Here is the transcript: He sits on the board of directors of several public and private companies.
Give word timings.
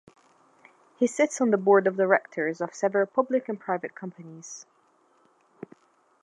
He 0.97 1.05
sits 1.05 1.39
on 1.41 1.51
the 1.51 1.59
board 1.59 1.85
of 1.85 1.95
directors 1.95 2.59
of 2.59 2.73
several 2.73 3.05
public 3.05 3.47
and 3.47 3.59
private 3.59 3.93
companies. 3.93 4.65